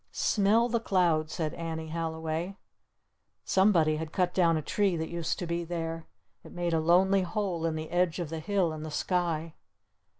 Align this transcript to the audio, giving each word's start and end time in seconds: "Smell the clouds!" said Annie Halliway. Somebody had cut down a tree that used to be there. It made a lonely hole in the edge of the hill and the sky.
"Smell 0.11 0.67
the 0.67 0.79
clouds!" 0.79 1.31
said 1.33 1.53
Annie 1.53 1.89
Halliway. 1.89 2.57
Somebody 3.45 3.97
had 3.97 4.11
cut 4.11 4.33
down 4.33 4.57
a 4.57 4.63
tree 4.63 4.97
that 4.97 5.09
used 5.09 5.37
to 5.37 5.45
be 5.45 5.63
there. 5.63 6.07
It 6.43 6.53
made 6.53 6.73
a 6.73 6.79
lonely 6.79 7.21
hole 7.21 7.67
in 7.67 7.75
the 7.75 7.91
edge 7.91 8.17
of 8.17 8.29
the 8.29 8.39
hill 8.39 8.71
and 8.73 8.83
the 8.83 8.89
sky. 8.89 9.53